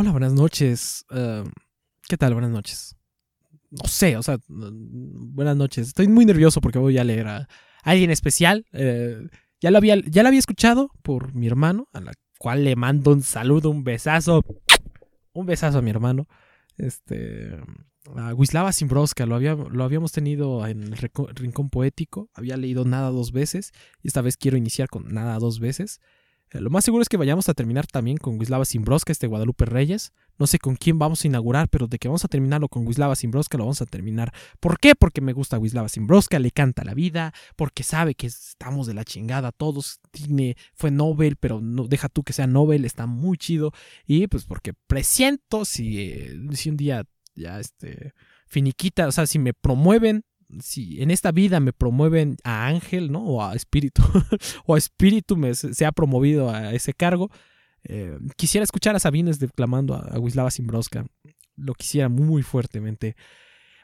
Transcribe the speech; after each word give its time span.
Hola, 0.00 0.12
buenas 0.12 0.32
noches. 0.32 1.04
Eh, 1.10 1.44
¿Qué 2.08 2.16
tal? 2.16 2.32
Buenas 2.32 2.50
noches. 2.50 2.96
No 3.70 3.86
sé, 3.86 4.16
o 4.16 4.22
sea, 4.22 4.38
buenas 4.48 5.58
noches. 5.58 5.88
Estoy 5.88 6.08
muy 6.08 6.24
nervioso 6.24 6.62
porque 6.62 6.78
voy 6.78 6.96
a 6.96 7.04
leer 7.04 7.28
a 7.28 7.48
alguien 7.82 8.10
especial. 8.10 8.64
Eh, 8.72 9.20
ya, 9.60 9.70
lo 9.70 9.76
había, 9.76 9.96
ya 9.96 10.22
lo 10.22 10.28
había 10.28 10.38
escuchado 10.38 10.90
por 11.02 11.34
mi 11.34 11.48
hermano, 11.48 11.86
a 11.92 12.00
la 12.00 12.12
cual 12.38 12.64
le 12.64 12.76
mando 12.76 13.12
un 13.12 13.20
saludo, 13.20 13.68
un 13.68 13.84
besazo. 13.84 14.42
Un 15.34 15.44
besazo 15.44 15.76
a 15.76 15.82
mi 15.82 15.90
hermano. 15.90 16.26
Este. 16.78 17.58
A 18.16 18.32
Wislava 18.32 18.72
Simbroska, 18.72 19.26
lo, 19.26 19.34
había, 19.34 19.54
lo 19.54 19.84
habíamos 19.84 20.12
tenido 20.12 20.66
en 20.66 20.94
el 20.94 20.96
Rincón 20.96 21.68
Poético. 21.68 22.30
Había 22.32 22.56
leído 22.56 22.86
Nada 22.86 23.10
dos 23.10 23.32
veces. 23.32 23.72
Y 24.02 24.08
esta 24.08 24.22
vez 24.22 24.38
quiero 24.38 24.56
iniciar 24.56 24.88
con 24.88 25.12
Nada 25.12 25.38
dos 25.38 25.60
veces. 25.60 26.00
Eh, 26.52 26.60
lo 26.60 26.70
más 26.70 26.84
seguro 26.84 27.02
es 27.02 27.08
que 27.08 27.16
vayamos 27.16 27.48
a 27.48 27.54
terminar 27.54 27.86
también 27.86 28.16
con 28.16 28.38
Wislava 28.38 28.64
Simbroska, 28.64 29.12
este 29.12 29.26
Guadalupe 29.26 29.64
Reyes. 29.64 30.12
No 30.38 30.46
sé 30.46 30.58
con 30.58 30.74
quién 30.74 30.98
vamos 30.98 31.22
a 31.22 31.28
inaugurar, 31.28 31.68
pero 31.68 31.86
de 31.86 31.98
que 31.98 32.08
vamos 32.08 32.24
a 32.24 32.28
terminarlo 32.28 32.68
con 32.68 32.86
Wislava 32.86 33.14
Simbroska, 33.14 33.58
lo 33.58 33.64
vamos 33.64 33.82
a 33.82 33.86
terminar. 33.86 34.32
¿Por 34.58 34.78
qué? 34.78 34.94
Porque 34.94 35.20
me 35.20 35.32
gusta 35.32 35.58
Wislava 35.58 35.88
Simbroska, 35.88 36.38
le 36.38 36.50
canta 36.50 36.82
la 36.82 36.94
vida, 36.94 37.32
porque 37.56 37.82
sabe 37.82 38.14
que 38.14 38.26
estamos 38.26 38.86
de 38.86 38.94
la 38.94 39.04
chingada 39.04 39.52
todos. 39.52 40.00
Tiene, 40.10 40.56
fue 40.74 40.90
Nobel, 40.90 41.36
pero 41.36 41.60
no, 41.60 41.86
deja 41.86 42.08
tú 42.08 42.22
que 42.22 42.32
sea 42.32 42.46
Nobel, 42.46 42.84
está 42.84 43.06
muy 43.06 43.36
chido. 43.38 43.72
Y 44.06 44.26
pues 44.26 44.44
porque 44.44 44.72
presiento 44.86 45.64
si, 45.64 46.00
eh, 46.00 46.40
si 46.52 46.70
un 46.70 46.76
día 46.76 47.04
ya 47.34 47.60
este 47.60 48.12
finiquita, 48.46 49.06
o 49.06 49.12
sea, 49.12 49.26
si 49.26 49.38
me 49.38 49.54
promueven 49.54 50.24
si 50.60 51.02
en 51.02 51.10
esta 51.10 51.32
vida 51.32 51.60
me 51.60 51.72
promueven 51.72 52.36
a 52.44 52.66
ángel, 52.66 53.12
¿no? 53.12 53.24
O 53.24 53.44
a 53.44 53.54
espíritu, 53.54 54.02
o 54.66 54.74
a 54.74 54.78
espíritu 54.78 55.36
me, 55.36 55.54
se 55.54 55.86
ha 55.86 55.92
promovido 55.92 56.50
a 56.50 56.74
ese 56.74 56.92
cargo, 56.92 57.30
eh, 57.84 58.18
quisiera 58.36 58.64
escuchar 58.64 58.94
a 58.96 59.00
Sabines 59.00 59.38
declamando 59.38 59.94
a, 59.94 60.18
Wislava 60.18 60.50
Simbroska. 60.50 61.06
Lo 61.56 61.74
quisiera 61.74 62.08
muy 62.08 62.42
fuertemente. 62.42 63.16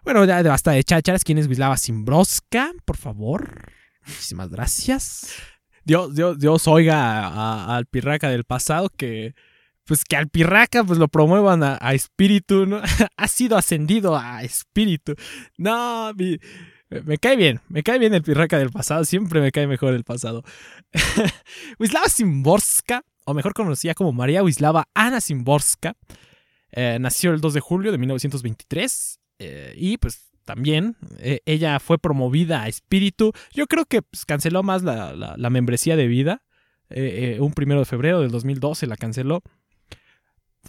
Bueno, 0.03 0.25
ya 0.25 0.43
basta 0.43 0.73
de 0.73 0.85
chácharas. 0.85 1.25
¿Quién 1.25 1.39
es 1.39 1.49
Wislava 1.49 1.77
Simbroska? 1.77 2.73
Por 2.85 2.97
favor. 2.97 3.73
Muchísimas 4.07 4.51
gracias. 4.51 5.35
Dios, 5.85 6.15
Dios, 6.15 6.39
Dios 6.39 6.67
oiga 6.67 7.75
al 7.77 7.87
pirraca 7.87 8.29
del 8.29 8.45
pasado 8.45 8.89
que 8.89 9.35
pues 9.87 10.05
que 10.05 10.17
al 10.17 10.29
pirraca 10.29 10.85
pues 10.85 10.99
lo 10.99 11.09
promuevan 11.09 11.63
a, 11.63 11.95
espíritu, 11.95 12.67
¿no? 12.67 12.81
ha 13.17 13.29
sido 13.29 13.57
ascendido 13.57 14.17
a 14.17 14.43
espíritu. 14.43 15.15
No, 15.57 16.13
me 17.05 17.19
cae 17.19 17.37
bien, 17.37 17.61
me 17.69 17.83
cae 17.83 17.99
bien 17.99 18.13
el 18.15 18.23
pirraca 18.23 18.59
del 18.59 18.71
pasado, 18.71 19.05
siempre 19.05 19.41
me 19.41 19.53
cae 19.53 19.67
mejor 19.67 19.95
el 19.95 20.05
pasado. 20.05 20.43
Wislava 21.79 22.09
Simborska, 22.09 23.05
o 23.25 23.35
mejor 23.35 23.55
conocida 23.55 23.95
como 23.95 24.13
María 24.13 24.43
Wislava 24.43 24.89
Ana 24.95 25.21
Simborska, 25.21 25.97
eh, 26.73 26.99
nació 27.01 27.33
el 27.33 27.41
2 27.41 27.55
de 27.55 27.61
julio 27.61 27.93
de 27.93 27.99
1923 27.99 29.21
eh, 29.39 29.75
y 29.77 29.99
pues 29.99 30.31
también 30.45 30.97
eh, 31.19 31.41
ella 31.47 31.79
fue 31.81 31.99
promovida 31.99 32.63
a 32.63 32.69
espíritu. 32.69 33.33
Yo 33.53 33.67
creo 33.67 33.85
que 33.87 34.03
pues, 34.03 34.25
canceló 34.25 34.63
más 34.63 34.83
la, 34.83 35.15
la 35.15 35.51
membresía 35.51 35.97
de 35.97 36.07
vida. 36.07 36.43
un 36.89 37.53
primero 37.53 37.81
de 37.81 37.87
febrero 37.87 38.21
del 38.21 38.31
2012 38.31 38.87
la 38.87 38.97
canceló 38.97 39.43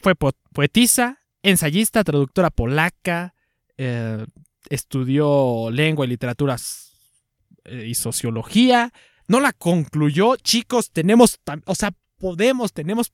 fue 0.02 0.16
poetisa, 0.16 1.20
ensayista, 1.44 2.04
traductora 2.04 2.50
polaca, 2.50 3.34
eh, 3.78 4.26
estudió 4.70 5.70
lengua 5.72 6.06
y 6.06 6.10
literaturas 6.10 6.94
eh, 7.66 7.86
y 7.88 7.96
sociología. 7.96 8.92
No 9.28 9.40
la 9.40 9.54
concluyó, 9.54 10.36
chicos, 10.38 10.92
tenemos, 10.92 11.40
o 11.66 11.76
sea, 11.76 11.92
podemos, 12.18 12.74
tenemos, 12.74 13.12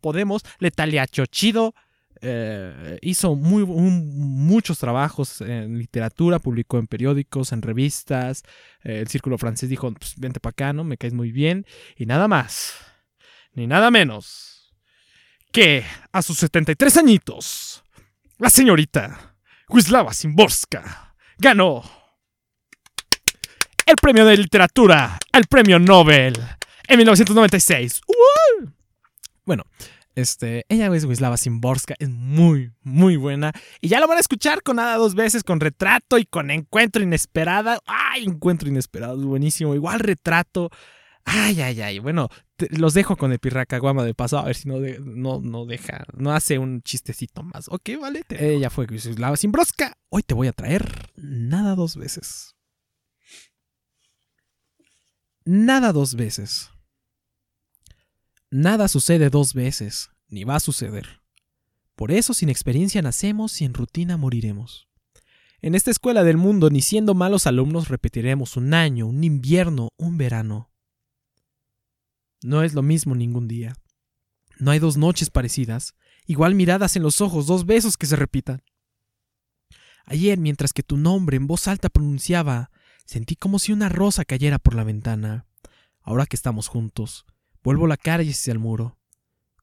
podemos, 0.00 0.42
Letalia 0.58 1.06
Chochido. 1.06 1.74
Eh, 2.22 2.98
hizo 3.02 3.34
muchos 3.34 4.78
trabajos 4.78 5.42
en 5.42 5.78
literatura, 5.78 6.38
publicó 6.38 6.78
en 6.78 6.86
periódicos, 6.86 7.52
en 7.52 7.60
revistas. 7.60 8.42
el 8.82 9.08
Círculo 9.08 9.36
Francés 9.36 9.68
dijo, 9.68 9.92
pues, 9.92 10.14
vente 10.16 10.40
para 10.40 10.52
acá, 10.52 10.72
¿no? 10.72 10.82
Me 10.82 10.96
caes 10.96 11.12
muy 11.12 11.30
bien. 11.30 11.66
Y 11.96 12.06
nada 12.06 12.26
más, 12.26 12.74
ni 13.52 13.66
nada 13.66 13.90
menos 13.90 14.55
que 15.52 15.84
a 16.12 16.22
sus 16.22 16.38
73 16.38 16.96
añitos, 16.96 17.82
la 18.38 18.50
señorita 18.50 19.36
Wislava 19.68 20.12
Simborska 20.12 21.14
ganó 21.38 21.82
el 23.86 23.96
premio 23.96 24.26
de 24.26 24.36
literatura, 24.36 25.18
el 25.32 25.46
premio 25.46 25.78
Nobel, 25.78 26.34
en 26.88 26.96
1996. 26.98 28.00
Bueno, 29.44 29.64
este, 30.16 30.64
ella 30.68 30.92
es 30.94 31.04
Wislava 31.04 31.36
Simborska, 31.36 31.94
es 31.98 32.08
muy, 32.08 32.72
muy 32.82 33.16
buena. 33.16 33.52
Y 33.80 33.88
ya 33.88 34.00
lo 34.00 34.08
van 34.08 34.16
a 34.16 34.20
escuchar 34.20 34.62
con 34.62 34.76
nada 34.76 34.96
dos 34.96 35.14
veces, 35.14 35.44
con 35.44 35.60
retrato 35.60 36.18
y 36.18 36.24
con 36.24 36.50
encuentro 36.50 37.02
inesperada. 37.02 37.78
¡Ay, 37.86 38.24
encuentro 38.24 38.68
inesperado! 38.68 39.20
Es 39.20 39.26
buenísimo. 39.26 39.74
Igual 39.74 40.00
retrato. 40.00 40.70
Ay, 41.28 41.60
ay, 41.60 41.80
ay. 41.82 41.98
Bueno, 41.98 42.28
los 42.70 42.94
dejo 42.94 43.16
con 43.16 43.32
el 43.32 43.40
pirraca 43.40 43.78
guama 43.78 44.04
de 44.04 44.14
paso, 44.14 44.38
a 44.38 44.44
ver 44.44 44.54
si 44.54 44.68
no, 44.68 44.78
no, 45.00 45.40
no 45.40 45.66
deja, 45.66 46.06
no 46.16 46.32
hace 46.32 46.58
un 46.58 46.82
chistecito 46.82 47.42
más. 47.42 47.66
Ok, 47.68 47.90
vale. 48.00 48.22
Ella 48.30 48.70
fue 48.70 48.86
Lava 49.18 49.36
sin 49.36 49.50
brosca. 49.50 49.98
Hoy 50.08 50.22
te 50.22 50.34
voy 50.34 50.46
a 50.46 50.52
traer 50.52 51.10
nada 51.16 51.74
dos 51.74 51.96
veces. 51.96 52.54
Nada 55.44 55.92
dos 55.92 56.14
veces. 56.14 56.70
Nada 58.50 58.86
sucede 58.86 59.28
dos 59.28 59.52
veces, 59.52 60.10
ni 60.28 60.44
va 60.44 60.54
a 60.56 60.60
suceder. 60.60 61.22
Por 61.96 62.12
eso 62.12 62.34
sin 62.34 62.48
experiencia 62.48 63.02
nacemos 63.02 63.60
y 63.60 63.64
en 63.64 63.74
rutina 63.74 64.16
moriremos. 64.16 64.88
En 65.60 65.74
esta 65.74 65.90
escuela 65.90 66.22
del 66.22 66.36
mundo, 66.36 66.70
ni 66.70 66.82
siendo 66.82 67.14
malos 67.14 67.48
alumnos, 67.48 67.88
repetiremos 67.88 68.56
un 68.56 68.74
año, 68.74 69.08
un 69.08 69.24
invierno, 69.24 69.90
un 69.96 70.18
verano. 70.18 70.70
No 72.42 72.62
es 72.62 72.74
lo 72.74 72.82
mismo 72.82 73.14
ningún 73.14 73.48
día. 73.48 73.76
No 74.58 74.70
hay 74.70 74.78
dos 74.78 74.96
noches 74.96 75.30
parecidas, 75.30 75.94
igual 76.26 76.54
miradas 76.54 76.96
en 76.96 77.02
los 77.02 77.20
ojos, 77.20 77.46
dos 77.46 77.66
besos 77.66 77.96
que 77.96 78.06
se 78.06 78.16
repitan. 78.16 78.62
Ayer, 80.04 80.38
mientras 80.38 80.72
que 80.72 80.82
tu 80.82 80.96
nombre 80.96 81.36
en 81.36 81.46
voz 81.46 81.68
alta 81.68 81.88
pronunciaba, 81.88 82.70
sentí 83.04 83.36
como 83.36 83.58
si 83.58 83.72
una 83.72 83.88
rosa 83.88 84.24
cayera 84.24 84.58
por 84.58 84.74
la 84.74 84.84
ventana. 84.84 85.46
Ahora 86.00 86.26
que 86.26 86.36
estamos 86.36 86.68
juntos, 86.68 87.26
vuelvo 87.62 87.86
la 87.86 87.96
cara 87.96 88.22
y 88.22 88.30
hacia 88.30 88.52
el 88.52 88.58
muro. 88.58 88.98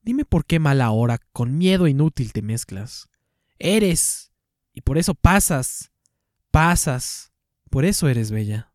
Dime 0.02 0.26
por 0.26 0.46
qué 0.46 0.60
mala 0.60 0.92
hora, 0.92 1.20
con 1.32 1.58
miedo 1.58 1.88
inútil 1.88 2.34
te 2.34 2.42
mezclas. 2.42 3.10
Eres, 3.58 4.34
y 4.74 4.82
por 4.82 4.98
eso 4.98 5.16
pasas, 5.16 5.94
pasas, 6.52 7.32
por 7.70 7.86
eso 7.86 8.10
eres 8.10 8.30
bella. 8.30 8.74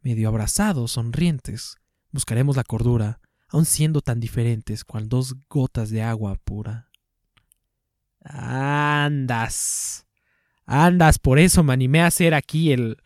Medio 0.00 0.28
abrazados, 0.28 0.92
sonrientes, 0.92 1.76
buscaremos 2.14 2.54
la 2.56 2.62
cordura, 2.62 3.20
aun 3.48 3.64
siendo 3.64 4.00
tan 4.00 4.20
diferentes 4.20 4.84
cual 4.84 5.08
dos 5.08 5.34
gotas 5.50 5.90
de 5.90 6.00
agua 6.00 6.36
pura. 6.44 6.88
Andas. 8.20 10.06
Andas, 10.64 11.18
por 11.18 11.40
eso 11.40 11.64
me 11.64 11.72
animé 11.72 12.00
a 12.00 12.06
hacer 12.06 12.32
aquí 12.32 12.72
el, 12.72 12.96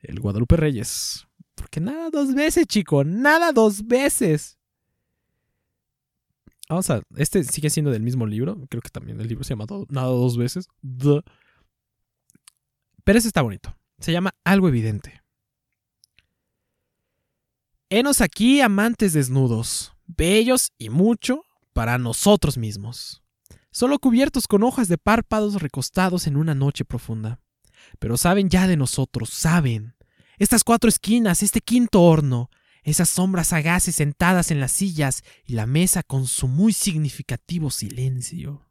el 0.00 0.18
Guadalupe 0.18 0.56
Reyes. 0.56 1.26
Porque 1.54 1.80
nada 1.80 2.10
dos 2.10 2.34
veces, 2.34 2.66
chico, 2.66 3.04
nada 3.04 3.52
dos 3.52 3.86
veces. 3.86 4.58
Vamos 6.68 6.90
a. 6.90 7.00
Este 7.16 7.44
sigue 7.44 7.70
siendo 7.70 7.92
del 7.92 8.02
mismo 8.02 8.26
libro. 8.26 8.66
Creo 8.68 8.82
que 8.82 8.90
también 8.90 9.20
el 9.20 9.28
libro 9.28 9.44
se 9.44 9.50
llama 9.50 9.66
Nada 9.88 10.08
dos 10.08 10.36
veces. 10.36 10.68
Pero 13.04 13.18
ese 13.18 13.28
está 13.28 13.42
bonito. 13.42 13.76
Se 14.00 14.10
llama 14.10 14.34
Algo 14.42 14.68
Evidente. 14.68 15.22
Henos 17.88 18.20
aquí 18.20 18.60
amantes 18.60 19.12
desnudos, 19.12 19.92
bellos 20.08 20.72
y 20.76 20.90
mucho 20.90 21.44
para 21.72 21.98
nosotros 21.98 22.58
mismos, 22.58 23.22
solo 23.70 24.00
cubiertos 24.00 24.48
con 24.48 24.64
hojas 24.64 24.88
de 24.88 24.98
párpados 24.98 25.62
recostados 25.62 26.26
en 26.26 26.36
una 26.36 26.56
noche 26.56 26.84
profunda. 26.84 27.40
Pero 28.00 28.16
saben 28.16 28.50
ya 28.50 28.66
de 28.66 28.76
nosotros, 28.76 29.30
saben. 29.30 29.94
Estas 30.36 30.64
cuatro 30.64 30.88
esquinas, 30.88 31.44
este 31.44 31.60
quinto 31.60 32.02
horno, 32.02 32.50
esas 32.82 33.08
sombras 33.08 33.48
sagaces 33.48 33.94
sentadas 33.94 34.50
en 34.50 34.58
las 34.58 34.72
sillas 34.72 35.22
y 35.44 35.52
la 35.52 35.66
mesa 35.66 36.02
con 36.02 36.26
su 36.26 36.48
muy 36.48 36.72
significativo 36.72 37.70
silencio. 37.70 38.68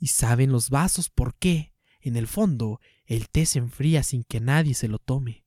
Y 0.00 0.08
saben 0.08 0.50
los 0.50 0.70
vasos 0.70 1.08
por 1.08 1.36
qué, 1.36 1.72
en 2.00 2.16
el 2.16 2.26
fondo, 2.26 2.80
el 3.06 3.28
té 3.28 3.46
se 3.46 3.60
enfría 3.60 4.02
sin 4.02 4.24
que 4.24 4.40
nadie 4.40 4.74
se 4.74 4.88
lo 4.88 4.98
tome 4.98 5.43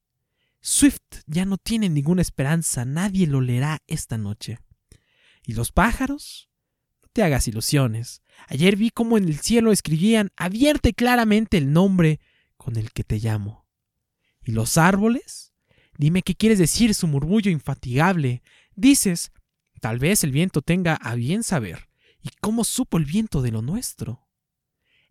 Swift 0.70 1.24
ya 1.28 1.46
no 1.46 1.58
tiene 1.58 1.88
ninguna 1.88 2.22
esperanza, 2.22 2.84
nadie 2.84 3.26
lo 3.26 3.40
leerá 3.40 3.82
esta 3.88 4.18
noche. 4.18 4.60
¿Y 5.46 5.54
los 5.54 5.72
pájaros? 5.72 6.50
No 7.02 7.08
te 7.14 7.24
hagas 7.24 7.48
ilusiones. 7.48 8.22
Ayer 8.50 8.76
vi 8.76 8.90
cómo 8.90 9.18
en 9.18 9.30
el 9.30 9.40
cielo 9.40 9.72
escribían 9.72 10.30
abierta 10.36 10.92
claramente 10.92 11.58
el 11.58 11.72
nombre 11.72 12.20
con 12.58 12.76
el 12.76 12.92
que 12.92 13.06
te 13.06 13.18
llamo. 13.18 13.66
¿Y 14.44 14.52
los 14.52 14.78
árboles? 14.78 15.54
Dime 15.98 16.22
qué 16.22 16.36
quieres 16.36 16.60
decir 16.60 16.94
su 16.94 17.08
murmullo 17.08 17.50
infatigable. 17.50 18.44
Dices, 18.76 19.32
tal 19.80 20.00
vez 20.00 20.26
el 20.26 20.34
viento 20.34 20.62
tenga 20.62 20.96
a 20.96 21.16
bien 21.16 21.44
saber, 21.44 21.88
¿Y 22.22 22.30
cómo 22.42 22.66
supo 22.66 22.98
el 22.98 23.06
viento 23.06 23.42
de 23.42 23.52
lo 23.52 23.62
nuestro? 23.62 24.28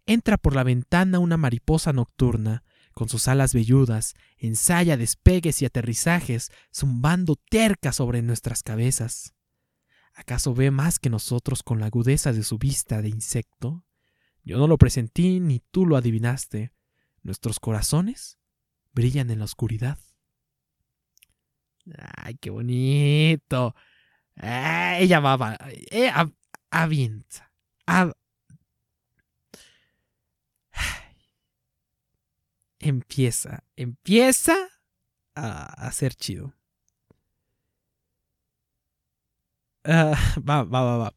Entra 0.04 0.36
por 0.36 0.54
la 0.54 0.64
ventana 0.64 1.18
una 1.18 1.38
mariposa 1.38 1.94
nocturna, 1.94 2.62
con 2.96 3.10
sus 3.10 3.28
alas 3.28 3.52
velludas, 3.52 4.14
ensaya 4.38 4.96
despegues 4.96 5.60
y 5.60 5.66
aterrizajes, 5.66 6.50
zumbando 6.74 7.36
terca 7.36 7.92
sobre 7.92 8.22
nuestras 8.22 8.62
cabezas. 8.62 9.34
¿Acaso 10.14 10.54
ve 10.54 10.70
más 10.70 10.98
que 10.98 11.10
nosotros 11.10 11.62
con 11.62 11.78
la 11.78 11.86
agudeza 11.86 12.32
de 12.32 12.42
su 12.42 12.56
vista 12.56 13.02
de 13.02 13.10
insecto? 13.10 13.84
Yo 14.42 14.56
no 14.56 14.66
lo 14.66 14.78
presentí 14.78 15.40
ni 15.40 15.60
tú 15.60 15.84
lo 15.84 15.98
adivinaste. 15.98 16.72
Nuestros 17.20 17.60
corazones 17.60 18.38
brillan 18.92 19.28
en 19.28 19.40
la 19.40 19.44
oscuridad. 19.44 19.98
¡Ay, 22.16 22.36
qué 22.40 22.48
bonito! 22.48 23.74
Ah, 24.36 24.96
ella 24.98 25.20
va, 25.20 25.36
va 25.36 25.58
eh, 25.90 26.10
avienta. 26.70 27.52
Empieza, 32.78 33.64
empieza 33.76 34.56
a, 35.34 35.90
ser 35.92 36.14
chido. 36.14 36.54
Ah, 39.84 40.14
va, 40.48 40.64
va, 40.64 40.82
va, 40.82 40.96
va. 40.96 41.14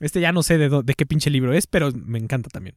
Este 0.00 0.20
ya 0.20 0.32
no 0.32 0.42
sé 0.42 0.58
de, 0.58 0.82
de 0.82 0.94
qué 0.94 1.06
pinche 1.06 1.30
libro 1.30 1.52
es, 1.52 1.66
pero 1.66 1.92
me 1.92 2.18
encanta 2.18 2.50
también. 2.50 2.76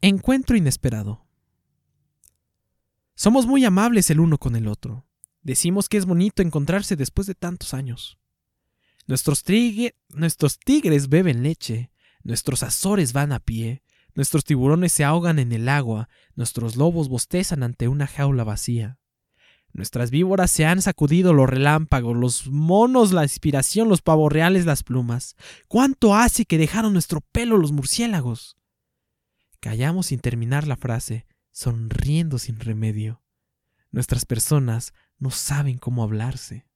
Encuentro 0.00 0.56
inesperado. 0.56 1.26
Somos 3.14 3.46
muy 3.46 3.64
amables 3.64 4.10
el 4.10 4.20
uno 4.20 4.38
con 4.38 4.56
el 4.56 4.66
otro. 4.66 5.06
Decimos 5.42 5.88
que 5.88 5.96
es 5.96 6.06
bonito 6.06 6.42
encontrarse 6.42 6.96
después 6.96 7.26
de 7.26 7.34
tantos 7.34 7.74
años. 7.74 8.18
Nuestros, 9.06 9.44
nuestros 10.08 10.58
tigres 10.58 11.08
beben 11.08 11.42
leche, 11.42 11.90
nuestros 12.22 12.62
azores 12.62 13.12
van 13.12 13.32
a 13.32 13.40
pie, 13.40 13.82
nuestros 14.14 14.44
tiburones 14.44 14.92
se 14.92 15.04
ahogan 15.04 15.38
en 15.38 15.52
el 15.52 15.68
agua, 15.68 16.08
nuestros 16.34 16.76
lobos 16.76 17.08
bostezan 17.08 17.62
ante 17.62 17.88
una 17.88 18.06
jaula 18.06 18.44
vacía. 18.44 18.98
Nuestras 19.72 20.10
víboras 20.10 20.50
se 20.50 20.66
han 20.66 20.82
sacudido 20.82 21.32
los 21.32 21.48
relámpagos, 21.48 22.16
los 22.16 22.48
monos 22.48 23.12
la 23.12 23.22
inspiración, 23.22 23.88
los 23.88 24.02
pavos 24.02 24.30
reales 24.30 24.66
las 24.66 24.82
plumas. 24.82 25.34
¿Cuánto 25.66 26.14
hace 26.14 26.44
que 26.44 26.58
dejaron 26.58 26.92
nuestro 26.92 27.22
pelo 27.22 27.56
los 27.56 27.72
murciélagos? 27.72 28.56
Callamos 29.60 30.06
sin 30.06 30.20
terminar 30.20 30.66
la 30.66 30.76
frase, 30.76 31.26
sonriendo 31.50 32.38
sin 32.38 32.60
remedio. 32.60 33.22
Nuestras 33.90 34.26
personas 34.26 34.92
no 35.18 35.30
saben 35.30 35.78
cómo 35.78 36.02
hablarse. 36.02 36.66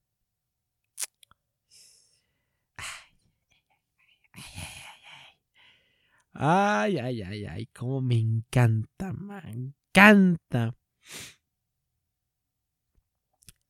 Ay, 6.38 6.98
ay, 6.98 7.22
ay, 7.22 7.46
ay, 7.46 7.66
cómo 7.66 8.02
me 8.02 8.18
encanta, 8.18 9.12
me 9.14 9.38
encanta. 9.50 10.74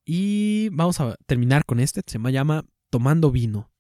Y 0.04 0.68
vamos 0.70 1.00
a 1.00 1.16
terminar 1.26 1.64
con 1.64 1.78
este, 1.78 2.02
se 2.06 2.18
me 2.18 2.32
llama 2.32 2.64
Tomando 2.90 3.30
vino. 3.30 3.70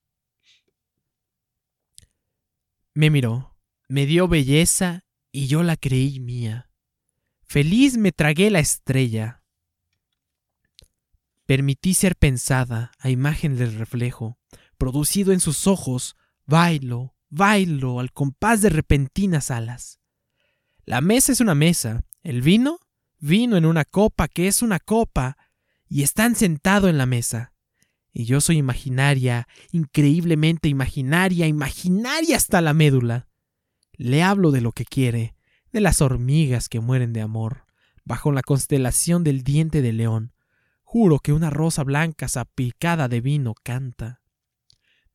Me 2.94 3.10
miró, 3.10 3.56
me 3.88 4.06
dio 4.06 4.28
belleza 4.28 5.04
y 5.32 5.48
yo 5.48 5.62
la 5.62 5.76
creí 5.76 6.20
mía. 6.20 6.70
Feliz 7.42 7.96
me 7.96 8.12
tragué 8.12 8.50
la 8.50 8.60
estrella. 8.60 9.42
Permití 11.44 11.94
ser 11.94 12.16
pensada 12.16 12.92
a 12.98 13.10
imagen 13.10 13.56
del 13.56 13.74
reflejo, 13.74 14.38
producido 14.78 15.32
en 15.32 15.40
sus 15.40 15.66
ojos, 15.66 16.16
bailo, 16.46 17.15
bailo 17.28 18.00
al 18.00 18.12
compás 18.12 18.62
de 18.62 18.70
repentinas 18.70 19.50
alas. 19.50 20.00
La 20.84 21.00
mesa 21.00 21.32
es 21.32 21.40
una 21.40 21.54
mesa, 21.54 22.04
el 22.22 22.42
vino, 22.42 22.78
vino 23.18 23.56
en 23.56 23.66
una 23.66 23.84
copa 23.84 24.28
que 24.28 24.46
es 24.46 24.62
una 24.62 24.78
copa, 24.78 25.36
y 25.88 26.02
están 26.02 26.34
sentado 26.34 26.88
en 26.88 26.98
la 26.98 27.06
mesa. 27.06 27.52
Y 28.12 28.24
yo 28.24 28.40
soy 28.40 28.56
imaginaria, 28.56 29.46
increíblemente 29.72 30.68
imaginaria, 30.68 31.46
imaginaria 31.46 32.36
hasta 32.36 32.60
la 32.60 32.72
médula. 32.72 33.28
Le 33.92 34.22
hablo 34.22 34.50
de 34.50 34.60
lo 34.60 34.72
que 34.72 34.84
quiere, 34.84 35.36
de 35.72 35.80
las 35.80 36.00
hormigas 36.00 36.68
que 36.68 36.80
mueren 36.80 37.12
de 37.12 37.20
amor, 37.20 37.66
bajo 38.04 38.32
la 38.32 38.42
constelación 38.42 39.24
del 39.24 39.42
diente 39.42 39.82
de 39.82 39.92
león. 39.92 40.32
Juro 40.82 41.18
que 41.18 41.32
una 41.32 41.50
rosa 41.50 41.82
blanca 41.82 42.28
sapicada 42.28 43.08
de 43.08 43.20
vino 43.20 43.54
canta. 43.62 44.22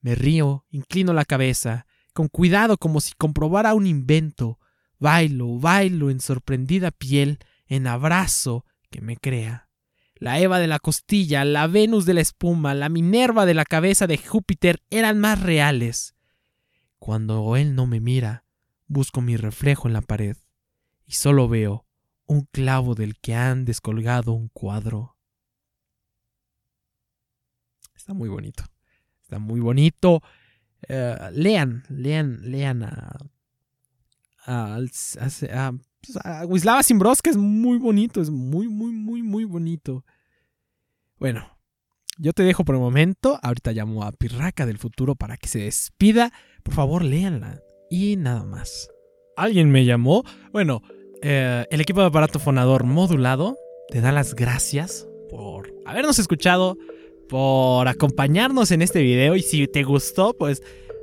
Me 0.02 0.16
río, 0.16 0.66
inclino 0.70 1.14
la 1.14 1.26
cabeza, 1.26 1.88
con 2.14 2.28
cuidado 2.28 2.78
como 2.78 3.02
si 3.02 3.14
comprobara 3.14 3.74
un 3.74 3.88
invento, 3.88 4.60
bailo, 5.00 5.58
bailo 5.60 6.10
en 6.10 6.20
sorprendida 6.20 6.92
piel, 6.92 7.40
en 7.68 7.88
abrazo 7.88 8.66
que 8.90 9.02
me 9.02 9.18
crea. 9.18 9.70
La 10.16 10.40
Eva 10.40 10.60
de 10.60 10.68
la 10.68 10.80
costilla, 10.80 11.44
la 11.46 11.66
Venus 11.68 12.06
de 12.06 12.14
la 12.14 12.22
espuma, 12.22 12.76
la 12.76 12.90
Minerva 12.90 13.46
de 13.46 13.56
la 13.56 13.66
cabeza 13.66 14.06
de 14.06 14.18
Júpiter 14.18 14.84
eran 14.90 15.20
más 15.20 15.42
reales. 15.42 16.16
Cuando 17.00 17.56
él 17.56 17.74
no 17.74 17.88
me 17.88 18.00
mira, 18.00 18.46
busco 18.86 19.22
mi 19.22 19.36
reflejo 19.36 19.88
en 19.88 19.94
la 19.94 20.02
pared 20.02 20.38
y 21.08 21.14
solo 21.14 21.48
veo 21.48 21.88
un 22.28 22.48
clavo 22.52 22.94
del 22.94 23.18
que 23.20 23.34
han 23.34 23.66
descolgado 23.66 24.34
un 24.34 24.50
cuadro. 24.50 25.18
Está 27.96 28.14
muy 28.14 28.30
bonito. 28.30 28.64
Está 29.22 29.40
muy 29.40 29.60
bonito. 29.60 30.22
Eh, 30.88 31.16
lean, 31.34 31.84
lean, 31.90 32.40
lean 32.44 32.84
a, 32.84 33.18
a, 34.46 34.76
a, 34.76 34.80
pues, 34.80 36.18
a 36.24 36.46
Wislava 36.46 36.84
Simbroska 36.84 37.30
es 37.30 37.38
muy 37.38 37.78
bonito, 37.78 38.22
es 38.22 38.30
muy, 38.30 38.68
muy, 38.68 38.92
muy, 38.92 39.22
muy 39.22 39.44
bonito. 39.44 40.04
Bueno, 41.20 41.46
yo 42.18 42.34
te 42.34 42.44
dejo 42.44 42.66
por 42.66 42.76
el 42.76 42.82
momento. 42.82 43.40
Ahorita 43.42 43.72
llamo 43.72 44.04
a 44.04 44.12
Pirraca 44.12 44.66
del 44.66 44.78
futuro 44.78 45.16
para 45.16 45.38
que 45.38 45.48
se 45.48 45.60
despida. 45.60 46.32
Por 46.64 46.74
favor, 46.74 47.04
léanla. 47.04 47.62
Y 47.90 48.16
nada 48.16 48.44
más. 48.44 48.90
¿Alguien 49.38 49.72
me 49.72 49.86
llamó? 49.86 50.24
Bueno, 50.52 50.82
eh, 51.22 51.66
el 51.70 51.82
equipo 51.82 52.02
de 52.02 52.08
aparato 52.08 52.40
fonador 52.40 52.84
modulado 52.84 53.58
te 53.90 54.02
da 54.02 54.12
las 54.12 54.34
gracias 54.34 55.08
por 55.30 55.74
habernos 55.86 56.20
escuchado 56.20 56.78
por 57.30 57.88
acompañarnos 57.88 58.72
en 58.72 58.82
este 58.82 59.02
video. 59.02 59.36
Y 59.36 59.42
si 59.42 59.68
te 59.68 59.84
gustó, 59.84 60.34
pues 60.34 60.62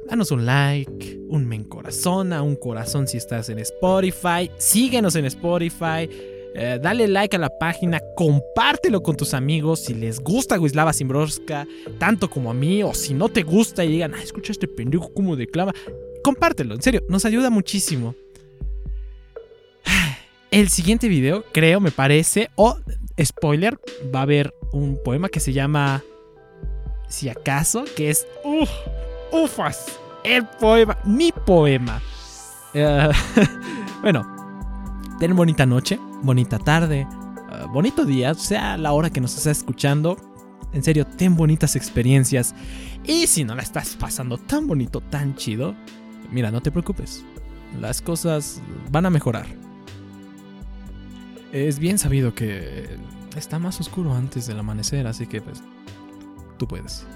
danos 0.08 0.30
un 0.30 0.46
like, 0.46 1.20
un 1.28 1.46
me 1.46 1.56
encorazona, 1.56 2.42
un 2.42 2.56
corazón 2.56 3.06
si 3.06 3.18
estás 3.18 3.48
en 3.50 3.58
Spotify, 3.58 4.50
síguenos 4.56 5.16
en 5.16 5.26
Spotify, 5.26 6.08
eh, 6.54 6.78
dale 6.82 7.06
like 7.08 7.36
a 7.36 7.38
la 7.38 7.50
página, 7.58 8.00
compártelo 8.16 9.02
con 9.02 9.16
tus 9.16 9.34
amigos. 9.34 9.84
Si 9.84 9.94
les 9.94 10.20
gusta 10.20 10.58
Wislava 10.58 10.92
Simbroska, 10.92 11.66
tanto 11.98 12.30
como 12.30 12.50
a 12.50 12.54
mí, 12.54 12.82
o 12.82 12.94
si 12.94 13.14
no 13.14 13.28
te 13.28 13.42
gusta 13.42 13.84
y 13.84 13.92
digan, 13.92 14.14
ah, 14.14 14.22
escucha 14.22 14.52
este 14.52 14.66
pendejo 14.66 15.12
como 15.12 15.36
declama, 15.36 15.72
compártelo, 16.24 16.74
en 16.74 16.82
serio, 16.82 17.02
nos 17.08 17.24
ayuda 17.24 17.50
muchísimo. 17.50 18.14
El 20.50 20.70
siguiente 20.70 21.08
video, 21.08 21.44
creo, 21.52 21.78
me 21.78 21.90
parece, 21.90 22.48
o 22.56 22.78
spoiler, 23.22 23.78
va 24.14 24.20
a 24.20 24.22
haber 24.22 24.54
un 24.72 24.98
poema 25.02 25.28
que 25.28 25.40
se 25.40 25.52
llama 25.52 26.02
si 27.08 27.28
acaso, 27.28 27.84
que 27.96 28.10
es 28.10 28.26
uf, 28.44 28.70
ufas, 29.32 29.98
el 30.24 30.46
poema, 30.46 30.98
mi 31.04 31.32
poema. 31.32 32.00
Eh, 32.74 33.08
bueno, 34.02 34.26
ten 35.18 35.34
bonita 35.34 35.66
noche, 35.66 35.98
bonita 36.22 36.58
tarde, 36.58 37.00
eh, 37.00 37.64
bonito 37.72 38.04
día, 38.04 38.34
sea 38.34 38.76
la 38.76 38.92
hora 38.92 39.10
que 39.10 39.20
nos 39.20 39.36
estés 39.36 39.58
escuchando. 39.58 40.16
En 40.72 40.82
serio, 40.82 41.06
ten 41.06 41.34
bonitas 41.34 41.76
experiencias. 41.76 42.54
Y 43.04 43.26
si 43.26 43.44
no 43.44 43.54
la 43.54 43.62
estás 43.62 43.96
pasando 43.96 44.36
tan 44.36 44.66
bonito, 44.66 45.00
tan 45.00 45.34
chido, 45.34 45.74
mira, 46.30 46.50
no 46.50 46.60
te 46.60 46.70
preocupes. 46.70 47.24
Las 47.80 48.02
cosas 48.02 48.60
van 48.90 49.06
a 49.06 49.10
mejorar. 49.10 49.46
Es 51.52 51.78
bien 51.78 51.96
sabido 51.96 52.34
que 52.34 52.86
está 53.36 53.58
más 53.58 53.80
oscuro 53.80 54.14
antes 54.14 54.46
del 54.46 54.58
amanecer, 54.58 55.06
así 55.06 55.26
que 55.26 55.40
pues 55.40 55.62
tú 56.58 56.66
puedes. 56.66 57.06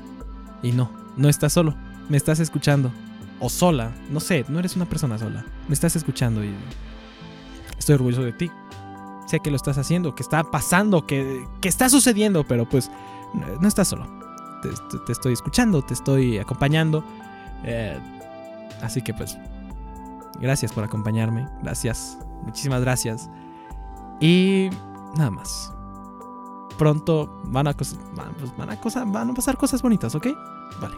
Y 0.62 0.72
no, 0.72 0.90
no 1.16 1.28
estás 1.28 1.52
solo, 1.52 1.74
me 2.08 2.16
estás 2.16 2.40
escuchando. 2.40 2.90
O 3.40 3.48
sola, 3.48 3.90
no 4.10 4.20
sé, 4.20 4.44
no 4.48 4.60
eres 4.60 4.76
una 4.76 4.84
persona 4.84 5.18
sola. 5.18 5.44
Me 5.66 5.74
estás 5.74 5.96
escuchando 5.96 6.44
y 6.44 6.54
estoy 7.76 7.96
orgulloso 7.96 8.22
de 8.22 8.32
ti. 8.32 8.50
Sé 9.26 9.40
que 9.40 9.50
lo 9.50 9.56
estás 9.56 9.78
haciendo, 9.78 10.14
que 10.14 10.22
está 10.22 10.44
pasando, 10.44 11.06
que, 11.06 11.44
que 11.60 11.68
está 11.68 11.88
sucediendo, 11.88 12.44
pero 12.46 12.68
pues 12.68 12.88
no, 13.60 13.66
estás 13.66 13.88
solo. 13.88 14.06
Te, 14.62 15.12
estoy 15.12 15.32
escuchando, 15.32 15.82
te 15.82 15.94
estoy 15.94 16.38
acompañando. 16.38 17.04
Eh, 17.64 17.98
así 18.80 19.02
que 19.02 19.12
pues, 19.12 19.36
gracias 20.40 20.72
por 20.72 20.84
acompañarme. 20.84 21.48
Gracias, 21.62 22.16
muchísimas 22.44 22.80
gracias. 22.82 23.28
Y 24.20 24.70
nada 25.16 25.30
más 25.30 25.72
pronto 26.82 27.40
van 27.44 27.68
a, 27.68 27.72
pues, 27.74 27.96
van, 28.16 28.70
a, 28.70 29.04
van 29.04 29.30
a 29.30 29.34
pasar 29.34 29.56
cosas 29.56 29.80
bonitas, 29.82 30.16
¿ok? 30.16 30.26
Vale. 30.80 30.96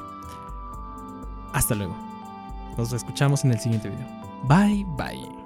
Hasta 1.52 1.74
luego. 1.74 1.94
Nos 2.78 2.90
escuchamos 2.94 3.44
en 3.44 3.52
el 3.52 3.60
siguiente 3.60 3.90
video. 3.90 4.08
Bye, 4.48 4.86
bye. 4.96 5.43